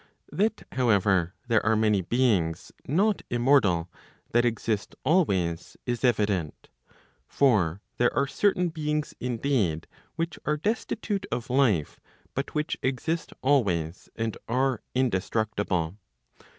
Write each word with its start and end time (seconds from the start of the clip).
That 0.31 0.63
however, 0.71 1.35
there 1.47 1.63
are 1.63 1.75
many 1.75 2.01
beings 2.01 2.71
not 2.87 3.21
immortal, 3.29 3.87
that 4.31 4.45
exist 4.45 4.95
always, 5.03 5.77
is 5.85 6.03
evident. 6.03 6.69
For 7.27 7.81
there 7.97 8.11
are 8.15 8.25
certain 8.25 8.69
beings 8.69 9.13
indeed, 9.19 9.85
which 10.15 10.39
are 10.43 10.57
destitute 10.57 11.27
of 11.31 11.51
life, 11.51 11.99
but 12.33 12.55
which 12.55 12.79
exist 12.81 13.31
always, 13.43 14.09
and 14.15 14.35
are 14.47 14.81
indestructible. 14.95 15.99